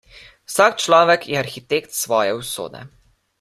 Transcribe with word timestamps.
Vsak 0.49 0.73
človek 0.83 1.21
je 1.29 1.35
arhitekt 1.43 1.91
svoje 2.03 2.31
usode. 2.43 2.81